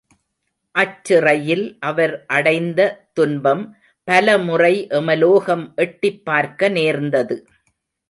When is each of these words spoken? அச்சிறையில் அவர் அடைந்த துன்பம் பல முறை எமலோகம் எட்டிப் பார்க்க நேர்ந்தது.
அச்சிறையில் 0.75 1.77
அவர் 1.79 2.25
அடைந்த 2.25 3.09
துன்பம் 3.13 3.63
பல 4.03 4.37
முறை 4.37 4.87
எமலோகம் 4.89 5.73
எட்டிப் 5.75 6.25
பார்க்க 6.25 6.69
நேர்ந்தது. 6.69 7.47